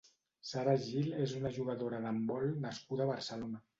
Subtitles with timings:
[0.51, 3.63] Sara Gil és una jugadora d'handbol nascuda a Barcelona.